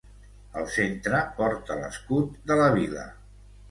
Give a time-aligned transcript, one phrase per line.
[0.61, 3.11] Al centre porta l'escut de la vila.